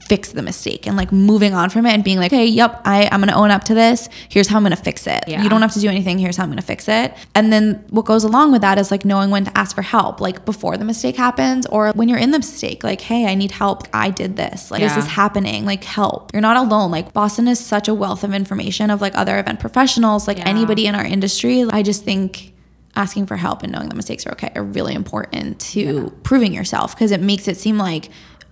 [0.09, 3.09] fix the mistake and like moving on from it and being like, hey, yep, I,
[3.11, 4.09] I'm gonna own up to this.
[4.29, 5.25] Here's how I'm gonna fix it.
[5.27, 5.43] Yeah.
[5.43, 6.19] You don't have to do anything.
[6.19, 7.15] Here's how I'm gonna fix it.
[7.35, 10.21] And then what goes along with that is like knowing when to ask for help,
[10.21, 13.51] like before the mistake happens or when you're in the mistake, like, hey, I need
[13.51, 13.89] help.
[13.93, 14.71] I did this.
[14.71, 14.99] Like, Yeah.
[14.99, 15.65] is happening?
[15.65, 16.33] Like, help.
[16.33, 16.91] You're not alone.
[16.91, 20.49] Like, Boston is such a wealth of information of like other event professionals, like Yeah.
[20.49, 21.65] anybody in our industry.
[21.69, 22.53] I just think
[22.95, 26.95] asking for help and knowing that mistakes are okay are really important to proving yourself
[26.95, 28.09] because it makes it seem like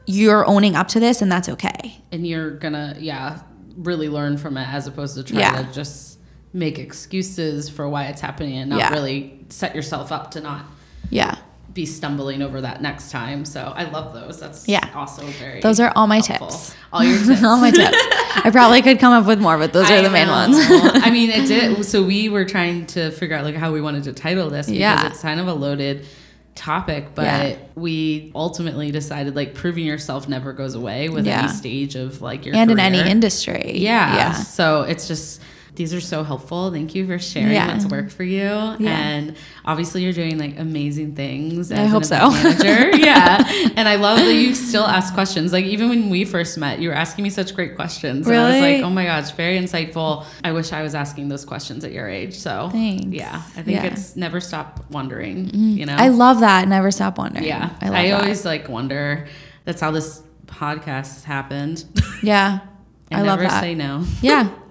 [0.07, 2.01] you're owning up to this and that's okay.
[2.13, 3.41] and you're gonna, yeah,
[3.77, 5.63] really learn from it as opposed to try Yeah.
[5.63, 6.19] to just
[6.53, 8.91] make excuses for why it's happening and not Yeah.
[8.93, 10.67] really set yourself up to not
[11.11, 11.37] Yeah.
[11.73, 13.45] be stumbling over that next time.
[13.45, 14.39] So I love those.
[14.39, 14.89] That's Yeah.
[14.95, 15.61] also very.
[15.61, 16.47] Those are all my helpful.
[16.49, 16.75] tips.
[16.93, 17.43] All your tips.
[17.43, 17.97] all my tips.
[18.45, 20.33] I probably could come up with more, but those are the main know.
[20.33, 20.57] ones.
[20.61, 21.85] I mean, it did.
[21.85, 24.79] So we were trying to figure out like how we wanted to title this because
[24.79, 25.07] Yeah.
[25.09, 26.07] it's kind of a loaded
[26.55, 27.57] topic, but Yeah.
[27.75, 31.41] we ultimately decided like proving yourself never goes away with Yeah.
[31.45, 33.73] any stage of like your and in any industry.
[33.77, 34.15] Yeah.
[34.17, 34.33] Yeah.
[34.33, 35.41] So it's just
[35.77, 36.71] these are so helpful.
[36.71, 37.73] Thank you for sharing Yeah.
[37.73, 38.43] what's worked for you.
[38.43, 38.79] Yeah.
[38.79, 42.31] And obviously you're doing like amazing things as I hope so.
[42.31, 42.97] manager.
[42.97, 43.43] yeah.
[43.77, 45.53] And I love that you still ask questions.
[45.53, 48.27] Like even when we first met, you were asking me such great questions.
[48.29, 50.25] And I was like, oh my gosh, very insightful.
[50.45, 52.35] I wish I was asking those questions at your age.
[52.35, 53.07] So Thanks.
[53.07, 53.43] yeah.
[53.57, 53.85] I think Yeah.
[53.87, 55.71] It's never stop wondering, mm-hmm.
[55.79, 55.97] you know?
[55.97, 56.69] I love that.
[56.69, 57.45] Never stop wondering.
[57.47, 57.71] yeah.
[57.81, 59.27] I love I always like wonder.
[59.65, 61.85] That's how this podcast happened.
[62.23, 62.61] Yeah.
[63.11, 63.61] I, I love never that.
[63.61, 64.05] say no.
[64.23, 64.51] Yeah.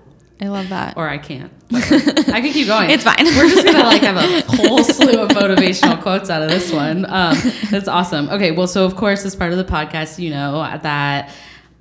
[0.43, 0.97] I love that.
[0.97, 1.51] or I can't.
[1.73, 2.89] I can keep going.
[2.93, 3.15] It's fine.
[3.23, 7.05] We're just gonna like have a whole slew of motivational quotes out of this one.
[7.05, 7.37] Um,
[7.71, 8.27] that's awesome.
[8.29, 11.31] Okay, well, so of course, as part of the podcast, you know that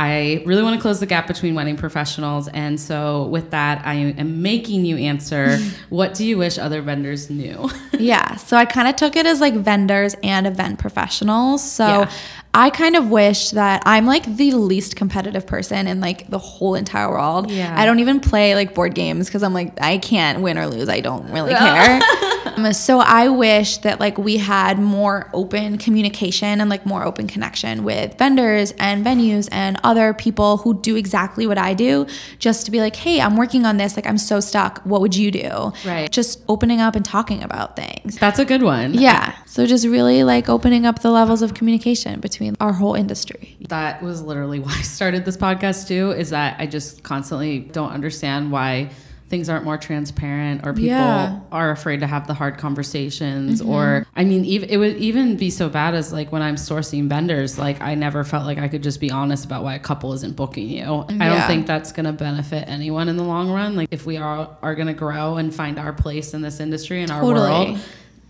[0.03, 2.49] I really want to close the gap between wedding professionals.
[2.49, 5.59] And so, with that, I am making you answer
[5.91, 7.71] what do you wish other vendors knew?
[7.99, 8.35] yeah.
[8.37, 11.63] So I kind of took it as like vendors and event professionals.
[11.63, 12.11] So Yeah.
[12.55, 16.75] I kind of wish that I'm like the least competitive person in like the whole
[16.75, 17.51] entire world.
[17.51, 17.75] Yeah.
[17.79, 20.89] I don't even play like board games because I'm like, I can't win or lose.
[20.89, 22.01] I don't really care.
[22.57, 27.27] Um, so I wish that like we had more open communication and like more open
[27.27, 32.07] connection with vendors and venues and other people who do exactly what I do
[32.39, 33.97] just to be like, hey, I'm working on this.
[33.97, 34.81] Like, I'm so stuck.
[34.85, 35.73] What would you do?
[35.85, 36.11] Right.
[36.11, 38.19] Just opening up and talking about things.
[38.19, 38.95] That's a good one.
[38.95, 39.35] Yeah.
[39.47, 43.57] So just really like opening up the levels of communication between our whole industry.
[43.69, 47.91] That was literally why I started this podcast too, is that I just constantly don't
[47.91, 48.91] understand why
[49.33, 51.29] things aren't more transparent or people Yeah.
[51.29, 51.55] Mm-hmm.
[51.55, 55.49] are afraid to have the hard conversations or I mean even it would even be
[55.49, 58.83] so bad as like when I'm sourcing vendors like I never felt like I could
[58.83, 61.07] just be honest about why a couple isn't booking you.
[61.09, 64.19] I don't think that's going to benefit anyone in the long run like if we
[64.19, 67.49] are are going to grow and find our place in this industry in our Totally.
[67.73, 67.81] world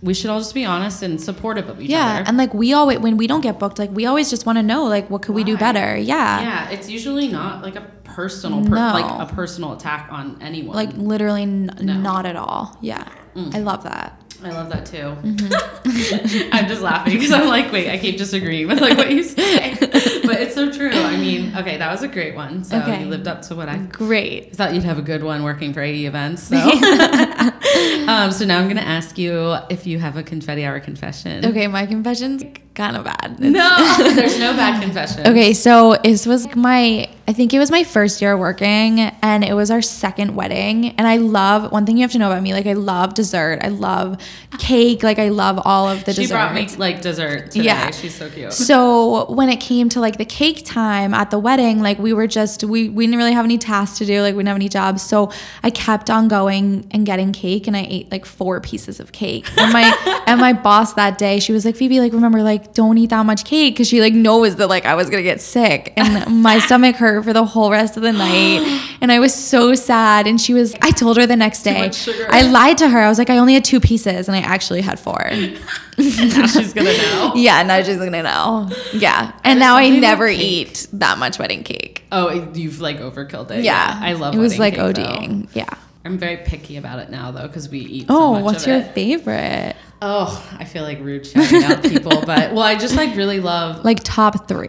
[0.02, 2.16] we should all just be honest and supportive of each Yeah.
[2.16, 2.24] other.
[2.28, 4.62] And like we always, when we don't get booked, like we always just want to
[4.62, 5.96] know, like, what could we do better?
[5.96, 6.40] Yeah.
[6.40, 8.92] Yeah, it's usually not like a personal, per- No.
[8.92, 10.74] like a personal attack on anyone.
[10.76, 11.94] Like literally n- No.
[11.94, 12.76] not at all.
[12.80, 13.04] Yeah.
[13.36, 13.54] Mm.
[13.54, 14.20] I love that.
[14.44, 14.96] I love that too.
[15.22, 16.48] Mm-hmm.
[16.52, 19.74] I'm just laughing because I'm like, wait, I keep disagreeing with like what you say,
[19.81, 20.90] but it's so true.
[20.90, 22.64] I mean, okay, that was a great one.
[22.64, 23.00] So Okay.
[23.00, 24.55] you lived up to what I Great.
[24.57, 26.42] thought you'd have a good one working for AE events.
[26.44, 26.57] So,
[28.09, 31.44] um, so now I'm gonna ask you if you have a confetti hour confession.
[31.46, 31.66] Okay.
[31.66, 32.42] My confession's
[32.74, 33.38] kind of bad.
[33.38, 35.26] No, there's no bad confession.
[35.26, 39.55] Okay, so this was my I think it was my first year working and it
[39.55, 42.53] was our second wedding and I love one thing you have to know about me
[42.53, 43.61] like I love dessert.
[43.62, 44.21] I love
[44.59, 46.33] cake, like I love all of the She desserts.
[46.33, 47.64] brought me like dessert today.
[47.64, 47.90] Yeah.
[47.90, 48.53] She's so cute.
[48.53, 52.27] So when it came to like the cake time at the wedding, like we were
[52.27, 54.68] just we we didn't really have any tasks to do, like we didn't have any
[54.68, 55.01] jobs.
[55.01, 59.12] So I kept on going and getting cake and I ate like four pieces of
[59.12, 59.49] cake.
[59.57, 62.99] And my and my boss that day, she was like, Phoebe, like remember, like don't
[62.99, 65.95] eat that much cake because she like knows that like I was gonna get sick.
[65.97, 68.96] And my stomach hurt for the whole rest of the night.
[69.00, 70.26] And I was so sad.
[70.26, 71.90] And she was I told her the next day.
[72.28, 72.98] I lied to her.
[73.00, 75.18] I was like, I only had two pieces and I actually had four.
[75.98, 77.32] now she's gonna know.
[77.35, 78.70] Yeah, now she's gonna know.
[78.92, 82.04] Yeah, and now I never eat that much wedding cake.
[82.12, 83.64] Oh, you've like overkilled it.
[83.64, 84.35] Yeah, I love.
[84.35, 85.02] It It was like cake, though.
[85.02, 85.48] ODing.
[85.54, 85.68] Yeah.
[86.04, 88.08] I'm very picky about it now though because we eat.
[88.08, 88.92] so Oh, much what's your it.
[88.92, 89.76] favorite?
[90.04, 93.85] Oh, I feel like rude shouting out people, but well, I just like really love
[93.85, 94.68] Like top three,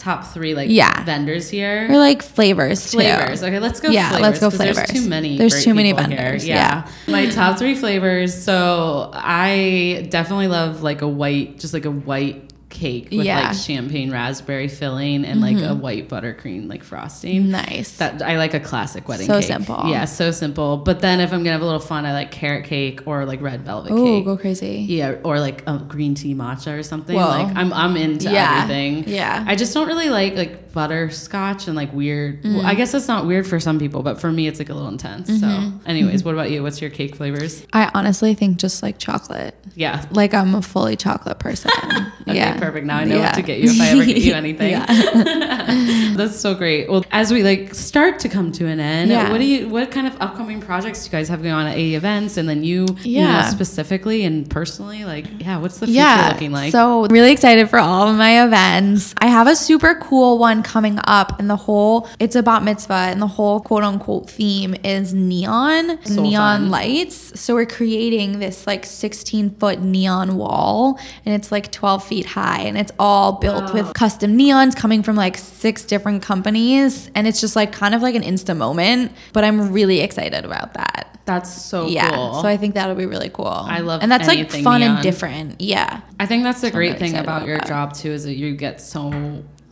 [0.00, 1.04] top three like Yeah.
[1.04, 1.86] vendors here.
[1.90, 2.96] or like flavors too.
[2.98, 3.42] Flavors.
[3.42, 3.90] Okay, let's go.
[3.90, 5.36] Yeah, flavors, let's go flavors There's too many.
[5.38, 6.88] There's too many vendors, Yeah.
[7.06, 8.34] My top three flavors.
[8.42, 13.40] So I definitely love like a white, just like a white cake with Yeah.
[13.40, 13.48] Mm-hmm.
[13.48, 17.50] like champagne raspberry filling and like a white buttercream like frosting.
[17.50, 17.98] Nice.
[17.98, 19.48] That I like a classic wedding So cake.
[19.48, 19.82] simple.
[19.88, 20.76] Yeah, so simple.
[20.78, 23.40] But then if I'm gonna have a little fun, I like carrot cake or like
[23.42, 23.98] red velvet cake.
[23.98, 24.24] oh, cake.
[24.24, 24.86] go crazy.
[24.88, 27.16] Yeah, or like a green tea matcha or something.
[27.16, 27.26] Whoa.
[27.28, 28.62] Like I'm I'm into Yeah.
[28.62, 29.04] everything.
[29.08, 29.44] Yeah.
[29.46, 32.42] I just don't really like like butterscotch and like weird.
[32.42, 32.56] Mm.
[32.56, 34.74] well, I guess that's not weird for some people, but for me it's like a
[34.74, 35.28] little intense.
[35.28, 35.88] So, Mm-hmm.
[35.88, 36.62] anyways, what about you?
[36.62, 37.66] What's your cake flavors?
[37.72, 39.54] I honestly think just like chocolate.
[39.74, 40.04] Yeah.
[40.10, 41.70] Like I'm a fully chocolate person.
[42.30, 42.58] Okay, yeah.
[42.60, 42.86] perfect.
[42.86, 43.26] Now I know Yeah.
[43.30, 44.74] what to get you if I ever get you anything.
[46.16, 46.88] That's so great.
[46.88, 49.30] Well, as we like start to come to an end, Yeah.
[49.32, 51.76] what do you what kind of upcoming projects do you guys have going on at
[51.76, 53.48] AE events and then you, you know, Yeah.
[53.48, 56.72] specifically and personally like yeah, what's the future looking like?
[56.72, 59.14] So really excited for all of my events.
[59.18, 62.92] I have a super cool one coming up, and the whole it's a bat mitzvah,
[63.10, 66.70] and the whole quote unquote theme is neon, So neon fun.
[66.70, 67.40] lights.
[67.40, 72.60] So we're creating this like 16 foot neon wall, and it's like 12 feet high,
[72.62, 77.40] and it's all built with custom neons coming from like six different companies, and it's
[77.40, 79.12] just like kind of like an insta moment.
[79.32, 81.06] But I'm really excited about that.
[81.26, 82.34] That's so yeah, cool.
[82.42, 83.46] so I think that'll be really cool.
[83.46, 84.94] I love and that's like fun neon.
[84.96, 85.60] and different.
[85.60, 86.00] Yeah.
[86.18, 87.68] I think that's the I'm great really thing about about your that.
[87.68, 89.10] job too is that you get so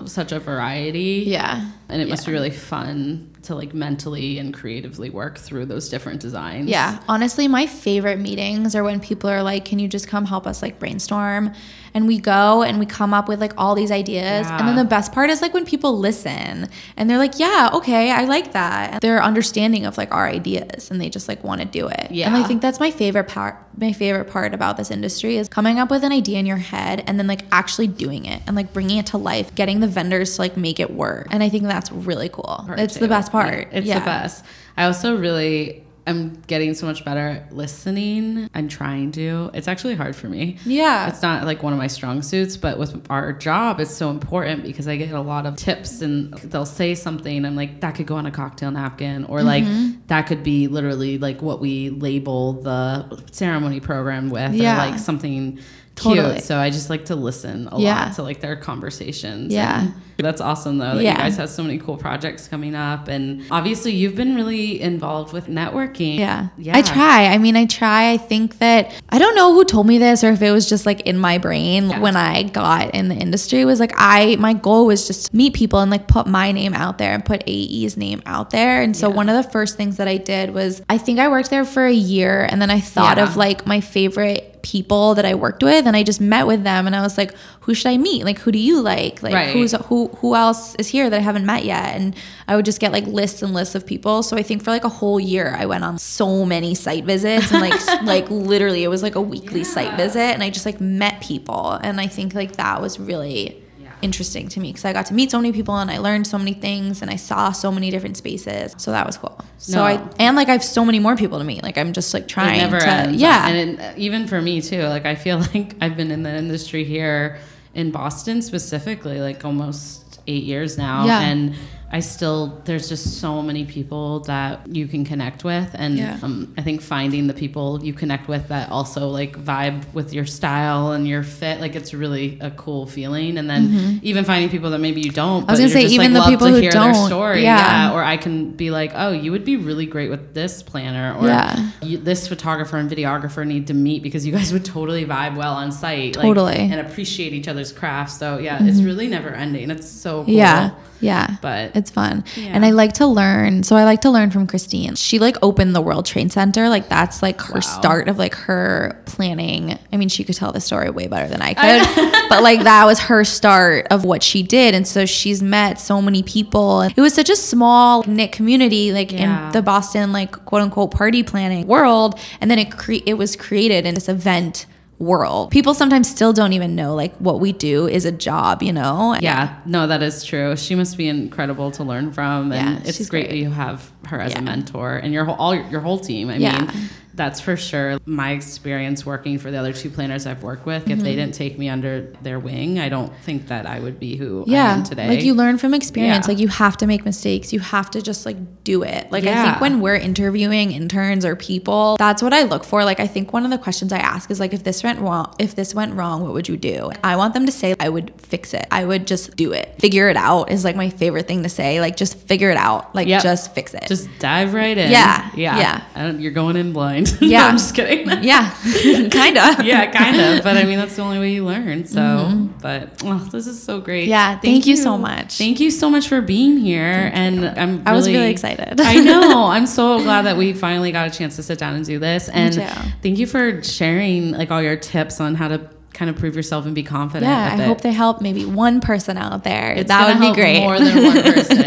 [0.06, 1.24] such a variety.
[1.26, 1.70] Yeah.
[1.88, 6.20] And it must be really fun to like mentally and creatively work through those different
[6.20, 6.68] designs.
[6.68, 7.00] Yeah.
[7.08, 10.62] Honestly, my favorite meetings are when people are like, "Can you just come help us
[10.62, 11.52] like brainstorm?"
[11.94, 14.46] And we go and we come up with like all these ideas.
[14.48, 18.12] And then the best part is like when people listen and they're like, "Yeah, okay,
[18.12, 21.60] I like that." And they're understanding of like our ideas and they just like want
[21.62, 22.10] to do it.
[22.10, 22.26] Yeah.
[22.28, 25.78] And I think that's my favorite part my favorite part about this industry is coming
[25.78, 28.72] up with an idea in your head and then like actually doing it and like
[28.72, 31.28] bringing it to life, getting the vendors to like make it work.
[31.30, 32.64] And I think that's really cool.
[32.66, 33.37] part It's the best part.
[33.72, 33.98] It's Yeah.
[34.00, 34.44] the best.
[34.76, 38.48] I also really I'm getting so much better at listening.
[38.54, 39.50] I'm trying to.
[39.52, 40.56] It's actually hard for me.
[40.64, 41.06] Yeah.
[41.08, 44.62] It's not like one of my strong suits, but with our job, it's so important
[44.62, 47.44] because I get a lot of tips and they'll say something.
[47.44, 50.00] I'm like, that could go on a cocktail napkin, or like Mm-hmm.
[50.06, 54.76] that could be literally like what we label the ceremony program with, Yeah.
[54.86, 55.58] or like something
[55.98, 56.32] Totally.
[56.34, 56.44] cute.
[56.44, 58.04] So I just like to listen a Yeah.
[58.06, 59.52] lot to like their conversations.
[59.52, 59.88] Yeah.
[60.16, 61.12] That's awesome though that Yeah.
[61.12, 63.06] you guys have so many cool projects coming up.
[63.06, 66.18] And obviously you've been really involved with networking.
[66.18, 66.48] Yeah.
[66.58, 66.76] Yeah.
[66.76, 67.26] I try.
[67.26, 68.10] I mean, I try.
[68.10, 70.86] I think that I don't know who told me this or if it was just
[70.86, 72.00] like in my brain Yeah.
[72.00, 75.52] when I got in the industry was like I my goal was just to meet
[75.54, 78.82] people and like put my name out there and put AE's name out there.
[78.82, 81.50] And so one of the first things that I did was I think I worked
[81.50, 85.34] there for a year and then I thought of like my favorite people that I
[85.34, 87.96] worked with and I just met with them and I was like, who should I
[87.98, 88.24] meet?
[88.24, 89.22] Like who do you like?
[89.22, 89.52] Like Right.
[89.52, 91.94] who's who who else is here that I haven't met yet?
[91.94, 92.14] And
[92.46, 94.22] I would just get like lists and lists of people.
[94.22, 97.52] So I think for like a whole year I went on so many site visits
[97.52, 100.80] and like like literally it was like a weekly site visit and I just like
[100.80, 103.64] met people and I think like that was really Yeah.
[104.02, 106.38] Interesting to me because I got to meet so many people and I learned so
[106.38, 108.74] many things and I saw so many different spaces.
[108.78, 109.38] So that was cool.
[109.58, 109.84] So No.
[109.84, 111.62] I and like I have so many more people to meet.
[111.62, 113.20] Like I'm just like trying never to ends.
[113.20, 113.48] yeah.
[113.48, 116.84] And it, even for me too, like I feel like I've been in the industry
[116.84, 117.38] here
[117.74, 121.06] in Boston specifically, like almost eight years now.
[121.06, 121.20] Yeah.
[121.20, 121.54] And
[121.90, 125.70] I still, there's just so many people that you can connect with.
[125.74, 126.18] And Yeah.
[126.22, 130.26] um, I think finding the people you connect with that also like vibe with your
[130.26, 133.38] style and your fit, like it's really a cool feeling.
[133.38, 135.48] And then even finding people that maybe you don't, Mm-hmm.
[135.50, 137.06] I was gonna say, just, even like, the people to who hear don't.
[137.06, 137.42] story.
[137.42, 137.92] Yeah.
[137.94, 141.16] Or I can be like, oh, you would be really great with this planner.
[141.18, 141.70] Or Yeah.
[141.80, 145.72] this photographer and videographer need to meet because you guys would totally vibe well on
[145.72, 146.14] site.
[146.14, 146.54] Totally.
[146.56, 146.72] Mm-hmm.
[146.72, 148.18] and appreciate each other's crafts.
[148.18, 149.70] So yeah, it's really never ending.
[149.70, 150.34] It's so cool.
[150.34, 150.70] Yeah.
[151.00, 151.36] Yeah.
[151.40, 152.24] But It's fun.
[152.36, 152.48] Yeah.
[152.48, 153.62] And I like to learn.
[153.62, 154.96] So I like to learn from Christine.
[154.96, 156.68] She like opened the World Trade Center.
[156.68, 159.78] Like that's like her start of like her planning.
[159.92, 162.26] I mean, she could tell the story way better than I could.
[162.28, 164.74] but like that was her start of what she did.
[164.74, 166.82] And so she's met so many people.
[166.82, 169.46] It was such a small knit community like Yeah.
[169.46, 172.18] in the Boston like quote unquote party planning world.
[172.40, 174.66] And then it cre- it was created in this event
[174.98, 175.50] world.
[175.50, 179.16] People sometimes still don't even know like what we do is a job, you know?
[179.20, 180.56] yeah, no, that is true.
[180.56, 183.28] She must be incredible to learn from, and Yeah, it's great, great.
[183.30, 184.38] that you have her as Yeah.
[184.40, 186.30] a mentor and your whole all your whole team.
[186.30, 186.60] I Yeah.
[186.62, 186.70] mean,
[187.18, 187.98] that's for sure.
[188.06, 191.04] My experience working for the other two planners I've worked with, if they mm-hmm.
[191.04, 194.54] didn't take me under their wing, I don't think that I would be who I
[194.54, 195.08] am today.
[195.08, 196.32] like you learn from experience Yeah.
[196.32, 199.42] like you have to make mistakes you have to just like do it like i
[199.44, 203.32] think when we're interviewing interns or people that's what i look for like i think
[203.32, 205.92] one of the questions i ask is like if this went wrong if this went
[205.94, 208.84] wrong what would you do i want them to say i would fix it i
[208.84, 211.96] would just do it figure it out is like my favorite thing to say like
[211.96, 213.22] just figure it out like Yep.
[213.22, 214.90] just fix it Just dive right in.
[214.90, 215.58] Yeah, Yeah.
[215.58, 215.82] yeah.
[215.94, 217.07] And you're going in blind.
[217.20, 217.46] No, Yeah.
[217.46, 218.08] I'm just kidding.
[218.22, 218.50] yeah
[219.10, 220.44] kind of yeah, kind of.
[220.44, 221.86] But I mean, that's the only way you learn.
[221.86, 222.58] So, mm-hmm.
[222.60, 224.08] but well, this is so great.
[224.08, 225.38] Yeah, thank you so much.
[225.38, 227.10] Thank you so much for being here.
[227.12, 227.82] And I'm.
[227.86, 228.80] I was really- really excited.
[228.80, 229.46] I know.
[229.46, 232.28] I'm so glad that we finally got a chance to sit down and do this.
[232.28, 232.54] And
[233.02, 236.64] thank you for sharing like all your tips on how to kind of prove yourself
[236.64, 237.24] and be confident.
[237.28, 240.60] yeah i hope they help maybe one person out there It's that would be great
[240.60, 241.58] More than one person.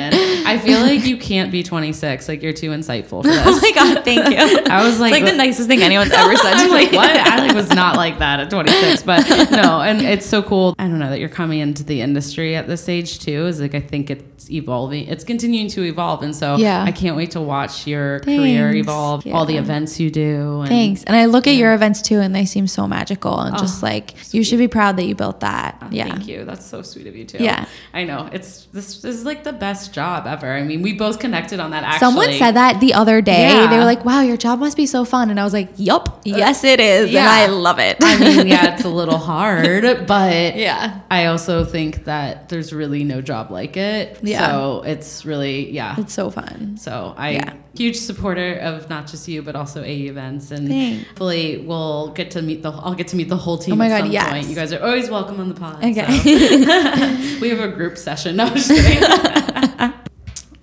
[0.51, 2.27] I feel like you can't be 26.
[2.27, 3.43] Like you're too insightful for this.
[3.45, 4.37] oh my god thank you
[4.71, 6.71] I was like, it's like the nicest thing anyone's ever said to I'm me.
[6.73, 7.09] like, what?
[7.09, 10.75] I like was not like that at 26, but no, and it's so cool.
[10.79, 13.45] I don't know that you're coming into the industry at this age too.
[13.47, 15.07] Is like I think it's evolving.
[15.07, 16.83] It's continuing to evolve, and so Yeah.
[16.83, 18.87] I can't wait to watch your career Thanks.
[18.87, 19.27] evolve.
[19.27, 20.61] All the events you do.
[20.61, 21.03] And Thanks.
[21.03, 23.39] And I look at your events too, and they seem so magical.
[23.39, 25.77] And just oh, like, you should be proud that you built that.
[25.81, 26.05] Oh, yeah.
[26.05, 26.45] Oh, Thank you.
[26.45, 27.43] That's so sweet of you too.
[27.43, 27.65] Yeah.
[27.93, 28.29] I know.
[28.31, 30.40] It's this, this is like the best job ever.
[30.49, 31.83] I mean, we both connected on that.
[31.83, 33.49] Actually, Someone said that the other day.
[33.49, 33.67] Yeah.
[33.69, 35.29] They were like, wow, your job must be so fun.
[35.29, 37.11] And I was like, yup, uh, yes, it is.
[37.11, 37.19] yeah.
[37.21, 37.97] And I love it.
[38.01, 41.01] I mean, yeah, it's a little hard, but yeah.
[41.11, 44.19] I also think that there's really no job like it.
[44.23, 44.47] Yeah.
[44.47, 45.95] So it's really, yeah.
[45.99, 46.77] It's so fun.
[46.77, 47.53] So I Yeah.
[47.75, 51.07] huge supporter of not just you but also AE events and Thanks.
[51.07, 53.85] hopefully we'll get to meet the I'll get to meet the whole team Oh my
[53.85, 54.29] at God, some yes.
[54.29, 54.47] point.
[54.47, 55.77] You guys are always welcome on the pod.
[55.83, 56.05] Okay.
[56.19, 57.39] so.
[57.41, 58.35] we have a group session.
[58.35, 59.93] No, I'm just kidding.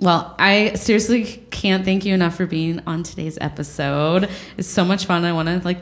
[0.01, 4.29] Well, I seriously can't thank you enough for being on today's episode.
[4.57, 5.25] It's so much fun.
[5.25, 5.79] I want to like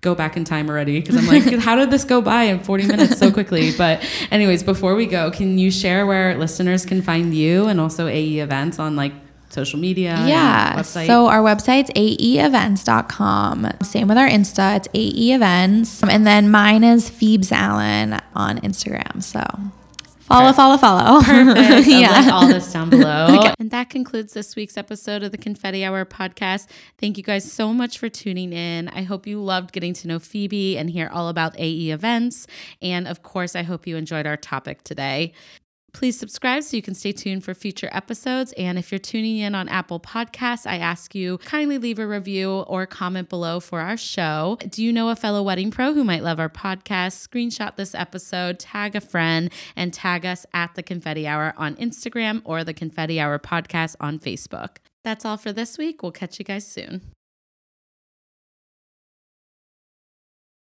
[0.00, 2.86] go back in time already because I'm like, how did this go by in 40
[2.86, 3.72] minutes so quickly?
[3.78, 8.06] But anyways, before we go, can you share where listeners can find you and also
[8.06, 9.12] AE events on like
[9.48, 10.22] social media?
[10.26, 10.82] Yeah.
[10.82, 13.68] So our website's aeevents.com.
[13.82, 14.76] Same with our Insta.
[14.76, 16.02] It's AE Events.
[16.02, 19.22] And then mine is Phoebs Allen on Instagram.
[19.22, 19.42] So
[20.24, 21.20] Follow, follow, follow.
[21.22, 21.86] Perfect.
[21.86, 22.20] yeah.
[22.20, 23.26] link all this down below.
[23.38, 23.54] okay.
[23.58, 26.66] And that concludes this week's episode of the Confetti Hour podcast.
[26.96, 28.88] Thank you guys so much for tuning in.
[28.88, 32.46] I hope you loved getting to know Phoebe and hear all about AE events.
[32.80, 35.34] And of course, I hope you enjoyed our topic today.
[35.94, 38.52] Please subscribe so you can stay tuned for future episodes.
[38.58, 42.50] And if you're tuning in on Apple Podcasts, I ask you kindly leave a review
[42.66, 44.58] or comment below for our show.
[44.68, 47.26] Do you know a fellow wedding pro who might love our podcast?
[47.26, 52.42] Screenshot this episode, tag a friend, and tag us at the Confetti Hour on Instagram
[52.44, 54.78] or the Confetti Hour podcast on Facebook.
[55.04, 56.02] That's all for this week.
[56.02, 57.02] We'll catch you guys soon.